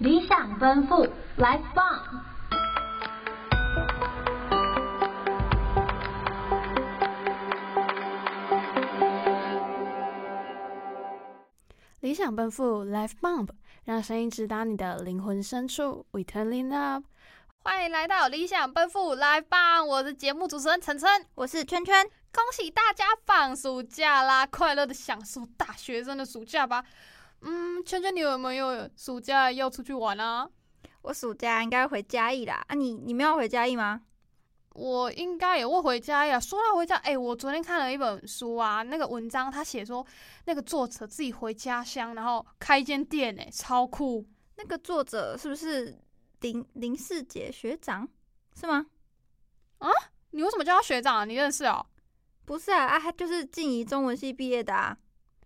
[0.00, 2.22] 理想奔赴，Life Bomb。
[12.00, 13.50] 理想奔赴，Life Bomb，
[13.84, 16.06] 让声音直达你的灵魂深处。
[16.12, 17.04] We turn it up。
[17.62, 19.84] 欢迎来到理想奔赴，Life Bomb。
[19.84, 22.08] 我是节目主持人岑岑，我是圈圈。
[22.32, 24.46] 恭喜大家放暑假啦！
[24.46, 26.82] 快乐的享受大学生的暑假吧。
[27.42, 30.48] 嗯，圈圈，你有没有暑假要出去玩啊？
[31.02, 32.62] 我暑假应该回嘉义啦。
[32.68, 34.02] 啊你，你你没有回嘉义吗？
[34.74, 36.38] 我应该也会回家呀。
[36.38, 40.06] 说到回家，哎、欸，我昨天看了一本书啊，那个文章他写说，
[40.44, 44.24] 那个作者自己回家乡，然后开一间店，哎，超酷。
[44.56, 45.98] 那个作者是不是
[46.40, 48.06] 林林世杰学长？
[48.54, 48.86] 是吗？
[49.78, 49.88] 啊？
[50.30, 51.24] 你为什么叫他学长啊？
[51.24, 51.84] 你认识哦？
[52.44, 54.96] 不是啊，啊，他就是静怡中文系毕业的啊，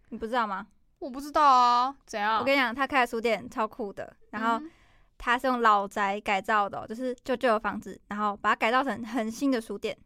[0.09, 0.67] 你不知道吗？
[1.05, 2.39] 我不知道啊，怎样？
[2.41, 4.59] 我跟你讲，他开的书店超酷的，然后。
[4.59, 4.71] 嗯
[5.17, 9.97] 他是用老宅改造的，就是旧旧的房子，然后把它改造成很新的书店。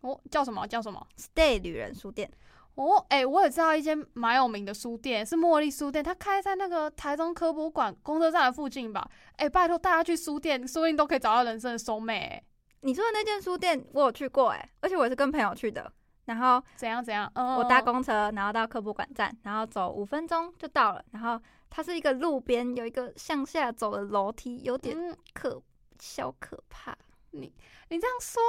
[0.00, 0.64] 哦，叫什么？
[0.66, 2.30] 叫什么？Stay 旅人书店。
[2.76, 9.06] 哦，哎、欸，我也知道一间蛮有名的书店，是茉莉书店，它开在那个台中科博馆公车站的附近吧？
[9.32, 12.40] 哎、欸，拜托大家去书店，说不定都可以找到人生的 soul mate。
[12.80, 15.92] 你说的那间书店，我有去过，哎，而且我也是跟朋友去的。
[16.26, 17.30] 然后怎样怎样？
[17.34, 21.04] 嗯，我搭公车，然后到科博馆站，然后走五分钟就到了。
[21.12, 24.96] 然后它是一个路边有一个向下走的楼梯，有点
[25.32, 25.62] 可、嗯、
[26.00, 26.96] 小可怕。
[27.32, 27.52] 你
[27.88, 28.42] 你这样说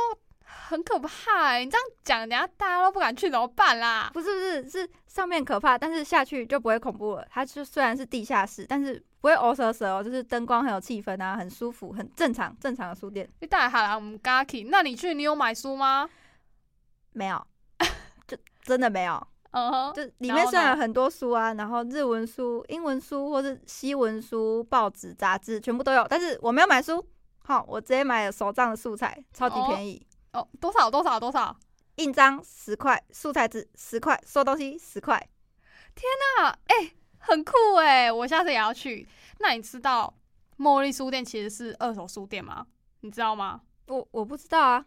[0.44, 4.10] 很可怕，欸，你这样讲，等下大家都不敢去怎么办啦？
[4.14, 7.28] 不是不是，是上面可怕，但是下去就不会恐怖了。
[7.30, 13.28] 它就虽然是地下室，但是不会哦蛇蛇哦，就是灯光很有气氛啊，很舒服，很正常正常的书店。
[13.40, 14.64] 你带好了，我们刚去。
[14.66, 16.08] 那你去，你有买书吗？
[17.14, 17.46] 没有。
[18.66, 27.06] 真的没有，嗯哼，就里面虽然有很多书啊，然后日文书、英文书或是西文书、报纸、杂志全部都有，但是我没有买书，
[27.44, 31.56] 好，我直接买了手账的素材，超级便宜哦，哦，多少多少多少，
[31.98, 35.16] 印章十块，素材纸十块，收东西十块，
[35.94, 36.04] 天
[36.40, 39.08] 哪，哎、欸，很酷哎，我下次也要去。
[39.40, 40.12] 那你知道
[40.58, 42.66] 茉莉书店其实是二手书店吗？
[43.02, 43.62] 你知道吗？
[43.88, 44.86] 我我不知道啊，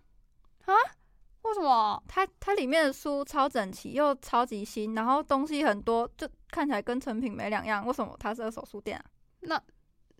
[0.65, 0.75] 啊？
[1.43, 2.03] 为什么？
[2.07, 7.87] 它它里面的书超整齐又超级新，然后东西很多，就看起来跟成品没两样。
[7.87, 9.05] 为什么它是二手书店啊？
[9.41, 9.63] 那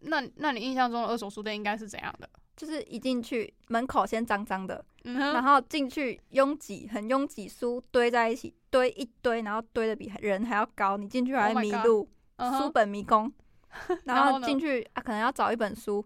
[0.01, 2.29] 那那你印象中的二手书店应该是怎样的？
[2.57, 13.33] 就是一进去门口先脏脏的，嗯，然后进去拥挤，很拥挤，书堆在一起，堆一堆，然后堆的比人还要高，你进去还会迷路，oh、书本迷宫。
[14.05, 16.05] 然后进去啊，可能要找一本书，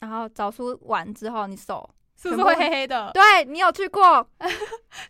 [0.00, 1.88] 然后找书完之后，你手。
[2.30, 3.10] 是不是会黑黑的？
[3.12, 4.26] 对，你有去过？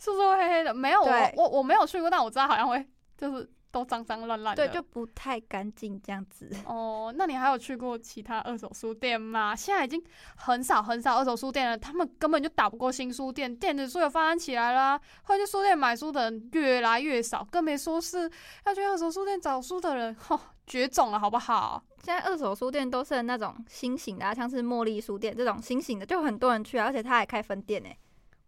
[0.01, 0.75] 是不是会黑黑的？
[0.75, 2.85] 没有，我我我没有去过，但我知道好像会，
[3.17, 6.51] 就是都脏脏乱乱的，对，就不太干净这样子。
[6.67, 9.55] 哦，那你还有去过其他二手书店吗？
[9.55, 10.03] 现在已经
[10.37, 18.31] 很少很少二手书店了，他们根本就打不过新书店，电子书也发展起来啦，会去书店买书的人越来越少，更别说是
[18.67, 21.83] 要去二手书店找书的人，吼，绝种了，好不好？
[22.04, 27.88] 现在二手书店都是那种新型的，啊，像是茉莉书店这种新型的，就很多人去，啊，而且他还开分店呢。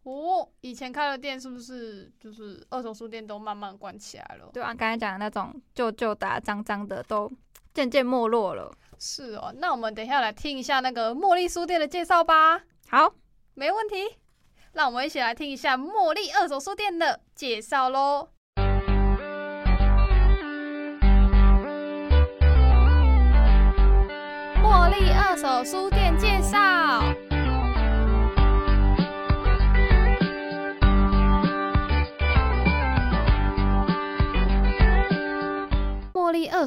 [0.02, 4.50] 哦，以前开的店是不是就是二手书店都慢慢关起来了？
[4.52, 7.32] 对啊，刚才讲的那种旧旧的，啊、脏脏的，都
[7.72, 8.70] 渐渐没落了。
[8.98, 12.60] 是哦，那我们等一下来听一下那个茉莉书店的介绍吧。
[12.88, 13.14] 好，
[13.54, 14.16] 没问题。
[14.74, 18.28] 让我们一起来听一下茉莉二手书店的介绍喽。
[25.36, 26.65] 手书店介绍。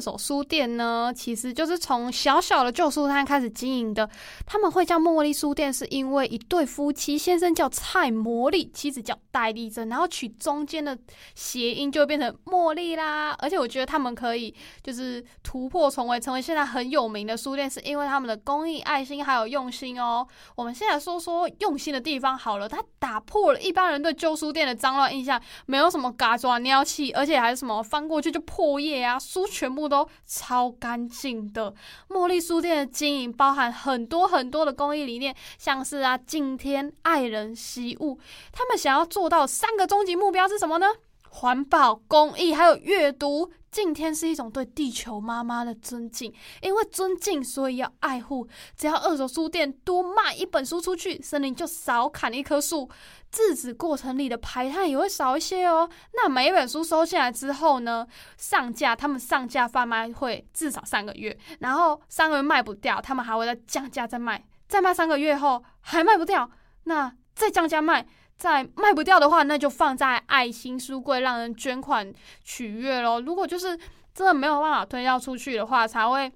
[0.00, 4.08] 手书店呢，其实就是从小小的旧书摊开始经营的。
[4.46, 10.98] 他们会叫茉莉书店，是因为一对夫妻，先生叫蔡茉莉，妻子叫戴丽珍，然后取中间的
[11.34, 13.36] 谐音就变成茉莉啦。
[13.38, 20.26] 而且我觉得他们可以就是突破重围，成为现在很有名的书店，是因为他们的公益、爱心还有用心哦。
[20.56, 29.46] 我们现在说说用心的地方好了，它打破了一般人对旧书店的脏乱印象，没有什么嘎抓尿气，而且还是什么翻过去就破页啊书。
[29.50, 31.74] 全部都超干净的。
[32.08, 38.18] 茉莉书店的经营包含很多很多的公益理念，像是啊，敬天爱人惜物。
[38.52, 40.86] 他们想要做到三个终极目标是什么呢？
[41.28, 43.52] 环保、公益，还有阅读。
[43.70, 48.46] 敬天是一种对地球妈妈的尊敬，因为尊敬，所以要爱护。
[48.76, 52.90] 只要二手书店多卖一本书出去，森林就少砍一棵树，
[53.30, 55.88] 制纸过程里的排碳也会少一些哦。
[56.14, 58.06] 那每一本书收进来之后呢，
[58.36, 66.50] 上架，他们上架贩卖会至少三个月，然后三个月卖不掉，他们还会再降价再卖，再卖三个月后还卖不掉，
[66.84, 68.06] 那再降价卖。
[68.40, 72.10] 在卖不掉的话，那就放在爱心书柜，让人捐款
[72.42, 73.20] 取悦咯。
[73.20, 73.78] 如果就是
[74.14, 76.32] 真的没有办法推销出去的话，才会。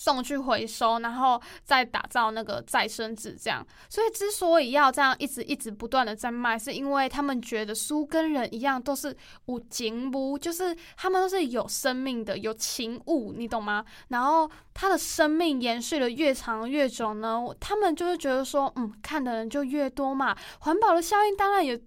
[0.00, 3.64] 送去回收，然后再打造那个再生纸，这样。
[3.90, 9.14] 所以之所以要这样一直一直不断的在卖，是因为他们觉得书跟人一样，都是
[9.44, 13.84] 有情物，就是他们都是有生命的，有情物，你懂吗？
[14.08, 21.78] 然后他的生命延续的越长越久呢，他们就是觉得说，嗯，看的人就越多嘛，环保的效应当然也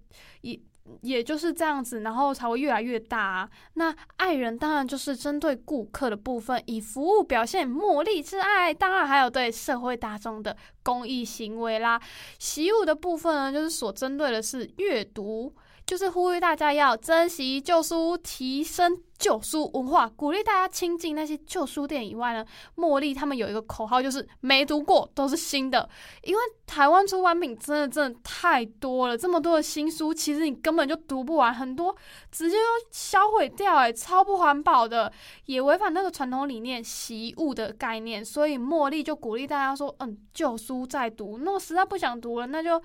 [0.42, 0.60] 也。
[1.00, 3.48] 也就是这样子，然后才会越来越大啊。
[3.74, 8.72] 那爱人当然就是针对顾客的部分，以服务表现茉莉之爱。
[8.72, 12.00] 当然还有对社会大众的公益行为啦。
[12.38, 15.54] 习武的部分呢，就是所针对的是阅读。
[15.86, 22.44] 就是呼吁大家要珍惜旧书，提升旧书文化，鼓励大家亲近那些旧书店以外呢，
[22.76, 25.86] 茉莉他们有一个口号，就是没读过都是新的。
[26.22, 31.94] 因为台湾出版品真的真的太多了，这么多的新书，其实你根本就读不完，很多
[32.32, 35.12] 直接都销毁掉，诶，超不环保的，
[35.44, 38.24] 也违反那个传统理念习物的概念。
[38.24, 42.82] 所以茉莉就鼓励大家说，嗯，旧书再读，那我实在不想读了，那就。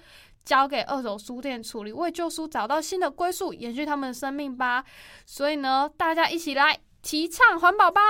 [0.49, 4.83] 交给二手书店处理，为旧书找到新的归宿，延续他们的生命吧。
[5.23, 8.01] 所以呢，大家一起来提倡环保吧。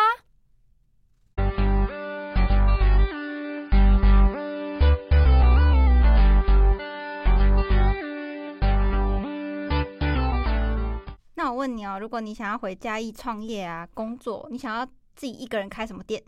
[11.36, 16.24] 那我问你哦，如果你想要回嘉义创业啊，工作，你想要自己一个人开什么店？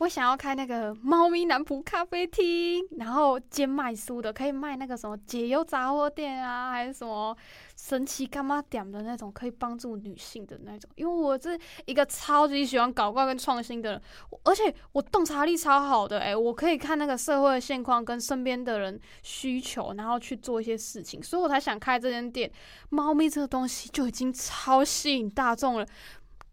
[0.00, 7.36] 我想要开那个猫咪男仆咖啡厅，然后兼卖书的，可以卖那个什么解忧杂货店啊，还是什么
[7.76, 10.90] 神奇柑仔店的那种，可以帮助女性的那种。
[10.96, 11.56] 因为我是
[11.86, 14.02] 一个超级喜欢搞怪跟创新的人，
[14.42, 22.50] 而且我洞察力超好的，诶，我可以看那个社会的现况跟身边的人需求，然后去做一些事情，所以我才想开这间店。
[22.88, 25.86] 猫咪这个东西就已经超吸引大众了，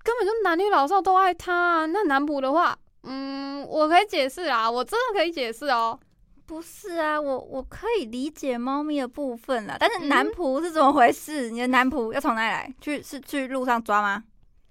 [0.04, 1.86] 根本就男女老少都爱它啊。
[1.88, 2.78] 那男仆的话。
[3.04, 6.00] 嗯，我可以解释啊，我真的可以解释哦。
[6.46, 11.50] 不是啊，我我可以理解猫咪的部分啦，但是男仆是怎么回事？
[11.50, 12.74] 嗯、你的男仆要从哪里来？
[12.82, 14.24] 去是去路上抓吗？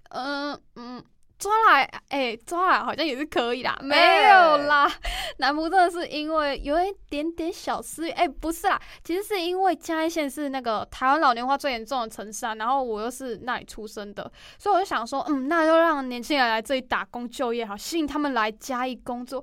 [0.09, 1.03] 嗯嗯。
[1.41, 4.87] 抓来，哎、欸，抓来好像也是可以啦，没有啦。
[5.39, 19.41] 男仆真的是因为有一点点小私欲，哎、欸，不是啦，其实是因为嘉义县是那个台湾老龄化最严重的城市啊，然后我又是那里出生的，所以我就想说，嗯，那就让年轻人来这里打工就业好，吸引他们来嘉义工作，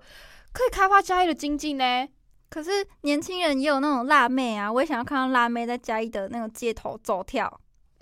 [0.53, 2.07] 可以开发嘉义的经济呢。
[2.49, 7.61] 可是年轻人也有那种辣妹啊，我也想要看到辣妹在嘉义的那种街头走跳。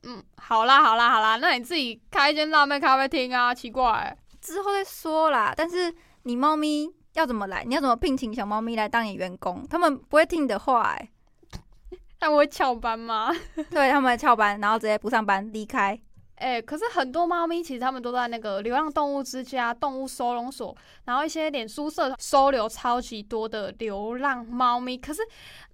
[0.08, 3.52] 嗯，好啦好啦好啦，那你自己开一间辣妹咖啡厅啊？
[3.52, 5.52] 奇怪、欸，之后再说啦。
[5.56, 5.92] 但是
[6.22, 7.64] 你猫咪要怎么来？
[7.64, 9.66] 你要怎么聘请小猫咪来当你员工？
[9.68, 11.10] 他们不会听你的话、欸，
[12.20, 13.34] 他们会翘班吗？
[13.68, 16.00] 对，他们会翘班，然后直接不上班离开。
[16.36, 20.76] 哎、欸，可是很多猫咪其实他们都在那个流浪动物之家、动物收容所，
[21.06, 24.96] 然后一些脸书社收留超级多的流浪猫咪。
[24.96, 25.20] 可是，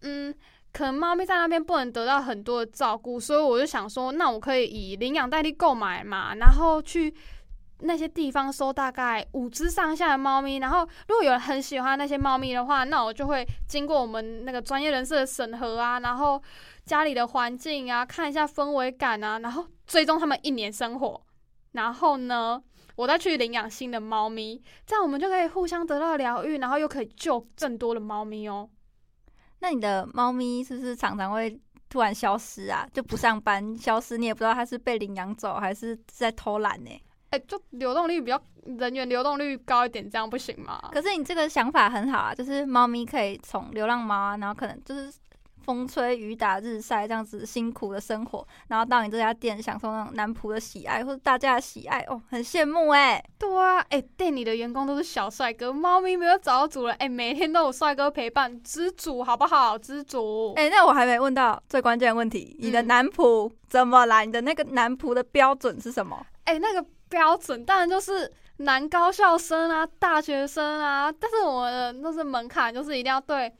[0.00, 0.34] 嗯。
[0.72, 7.14] 可能猫咪在那边不能得到很多的照顾，所以我就想说，那我可以以领养代替购买嘛，然后去
[7.80, 16.42] 那些地方收大概五只上下的猫咪，然后如果有人很喜欢那些猫咪的话，那我就会经过我们那个专业人士的审核啊，然后
[16.86, 21.20] 家里的环境啊，看一下氛围感啊，然后追踪他们一年生活，
[21.72, 22.62] 然后呢，
[22.96, 28.70] 我再去领养新的猫咪，这样我们就可以互相得到疗愈，然后又可以救更多的猫咪哦。
[29.62, 32.84] 那你的猫咪是不是常常会突然消失啊？
[32.92, 36.90] 就不上班消失，你也不知道它是被领养走还是在偷懒呢？
[37.30, 40.90] 哎、欸，就流动率比较人员流动率高一点，这样不行吗？
[40.92, 45.10] 可是你这个想法很好啊，就是猫咪可以从流浪猫啊，然后可能就是。
[45.62, 53.24] 风吹雨打日晒这样子辛苦的生活，然后到你这家店享受那种男仆的喜爱或者大家的喜爱哦，很羡慕哎、欸。
[53.38, 59.78] 对啊，哎、欸，店里的员工都是小帅哥，猫咪没有找到主人，哎、欸，每天都有帅哥陪伴，知足好不好？
[59.78, 60.52] 知足。
[60.56, 64.26] 哎、欸，那我还没问到最关键的问题，你的男仆怎么来？
[64.26, 66.24] 你的那个男仆的标准是什么？
[66.44, 73.52] 哎、欸，那个标准当然就是男高校生啊，大学生啊，但是我的那是门槛，就是一定要对。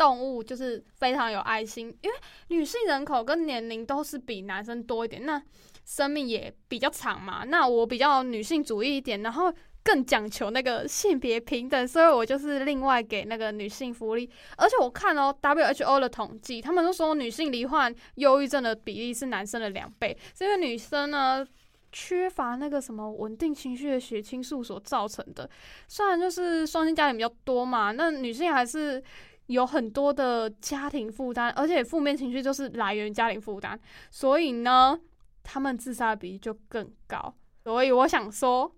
[0.00, 2.16] 动物就是非常有爱心，因为
[2.48, 5.26] 女性人口跟年龄都是比男生多一点。
[5.26, 5.42] 那
[5.84, 9.52] 生命也比较长嘛，那我比较女性主义一点，然后
[9.84, 14.30] 更讲求那个性别平等，所以我就是另外给那个女性福利。
[14.56, 21.46] 而且我看哦，WHO 的统计，他们都说女性罹患忧郁症的比例是男生的两倍，是因为女生呢。
[21.92, 25.50] 缺乏那个什么稳定情绪的血清素所造成的，
[25.88, 29.02] 虽然就是双亲家庭比较多嘛，那女性还是
[29.50, 33.76] 有很多的家庭负担，而且负面情绪就是来源于家庭负担，
[34.08, 34.98] 所以呢，
[35.42, 37.34] 他们自杀比例就更高。
[37.64, 38.72] 所以我想说，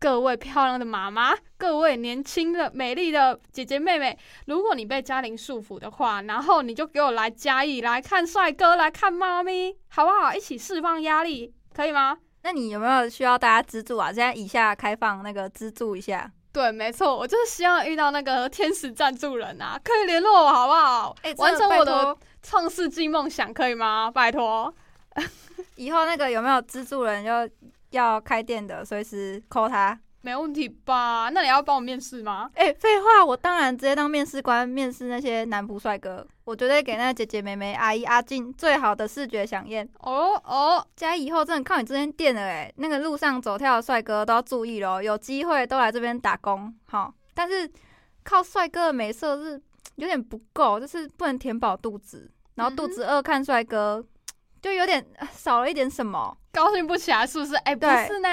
[0.00, 10.34] 各位漂亮的妈妈，各位年轻的美丽的姐姐妹妹，如果你被家庭束缚的话，然后你就给我来嘉义来看帅哥，来看猫咪，好不好？
[10.34, 12.18] 一起释放压力，可以吗？
[12.42, 14.12] 那你有没有需要大家资助啊？
[14.12, 16.30] 现在以下开放那个资助一下。
[16.52, 21.14] 对，没错，我就是希望遇到那个天使赞助人啊，可以联络我好不好？
[21.22, 24.10] 欸、完成我的创世纪梦想可以吗？
[24.10, 24.72] 拜托。
[25.76, 27.48] 以后那个有没有资助人要
[27.90, 29.98] 要开店的，随时 call 他。
[30.20, 31.30] 没问题吧？
[31.32, 32.50] 那你要帮我面试吗？
[32.54, 39.86] 哎、欸，废话，我当然直接当面试官，面试那些男仆帅哥，我绝对给那个姐姐、妹妹、阿姨、阿静最好的视觉飨宴。
[40.00, 42.72] 哦哦，嘉义以后真的靠你这间店了哎！
[42.76, 46.74] 那个路上走跳的帅哥都要注意喽，有机会都来这边打工。
[46.86, 47.70] 好，但是
[48.24, 49.60] 靠帅哥的美色是
[49.96, 53.98] 有点不够，就是不能填饱肚子，然后肚子饿看帅哥。
[53.98, 54.08] 嗯
[54.60, 57.54] 就有点少了一点什么，高兴不起来是不是？
[57.56, 58.28] 哎、欸，不是呢，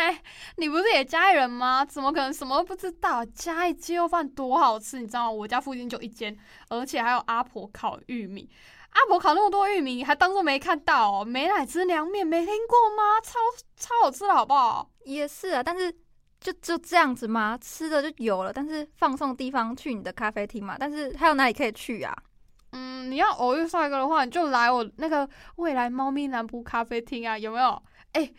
[0.57, 1.83] 你不是也家里人吗？
[1.85, 3.23] 怎么可能什么都不知道？
[3.25, 5.31] 家里鸡肉饭多好吃，你知道吗？
[5.31, 6.35] 我家附近就一间，
[6.69, 8.49] 而且还有阿婆烤玉米。
[8.91, 11.25] 阿婆烤那么多玉米，你还当做没看到哦？
[11.25, 13.19] 美乃滋凉面没听过吗？
[13.21, 13.33] 超
[13.75, 14.89] 超好吃的好不好？
[15.03, 15.91] 也是啊，但是
[16.39, 17.57] 就就这样子吗？
[17.61, 20.77] 吃的就有了，但是放送地方去你的咖啡厅嘛？
[20.79, 22.15] 但是还有哪里可以去啊？
[22.71, 27.81] 嗯，你要偶遇帅哥的话，你就来我那个未来猫咪南部咖啡厅啊，有没有？
[28.15, 28.33] 哎、欸，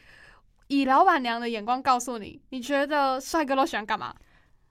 [0.68, 4.14] 以老板娘的眼光告诉你，你觉得帅哥都喜欢干嘛？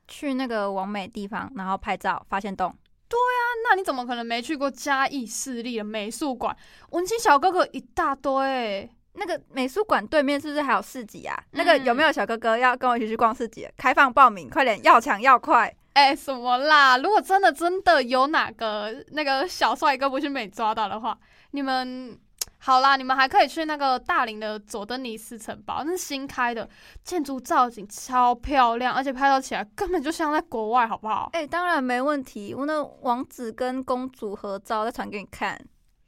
[0.08, 2.76] 去那个完美地方，然后拍照发现洞。
[3.08, 6.56] 对啊，那你怎么可能没去过嘉义市立的美术馆？
[6.90, 8.90] 文青小哥哥一大堆。
[9.18, 11.34] 那个美术馆对面是不是还有市集啊？
[11.40, 13.66] 嗯、那个有没有小哥哥要跟我一起去逛市集？
[13.78, 15.74] 开放报名，快点，要抢要快。
[15.94, 16.98] 哎、欸，什么啦？
[16.98, 21.18] 如果真的真的有哪个那个小帅哥不是被抓到的话，
[21.52, 22.20] 你们
[22.60, 26.68] 好啦，你们还可以去那个大林的佐登尼斯城堡，那是新开的，
[27.04, 31.30] 建筑造景超漂亮，而且拍照起来根本就像在国外，好不好？
[31.34, 35.60] 哎、欸，当然没问题，我那王子跟公主合照再传给你看。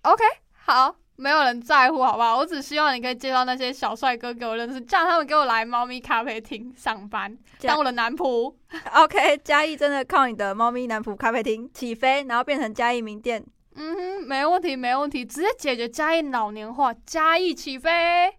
[0.03, 0.95] OK，好。
[1.19, 2.37] 没有人在乎，好不好？
[2.37, 8.53] 我只希望你可以介绍那些小帅哥给我认识，叫他们给我来猫咪咖啡厅上班，当我的男仆。
[8.93, 13.43] OK，嘉义真的靠你的猫咪男仆咖啡厅起飞，然后变成嘉义名店。
[13.79, 18.35] 嗯哼，没问题，没问题，直接解决嘉义老年化，嘉义起飞。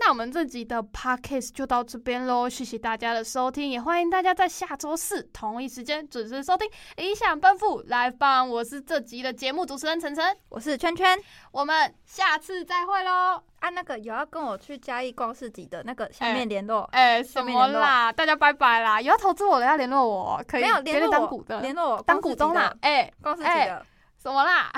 [0.00, 11.18] 那我们这集的 podcast 就到这边喽，谢谢大家的收听，也欢迎大家在下周四同一时间准时收听《理想奔赴 Live 棒》，我是这集的节目主持人晨晨，我是圈圈，
[11.50, 13.42] 我们下次再会喽！
[13.58, 18.12] 啊，那个有要跟我去嘉义逛市集的那个下面联络，哎、欸欸，什么啦？
[18.12, 19.00] 大家拜拜啦！
[19.00, 22.72] 有要投资我的要联络我，可以，没有联络我，当股的，联络我，当股东啦！
[22.82, 23.86] 哎、欸，逛市集的、欸、
[24.18, 24.70] 怎么啦？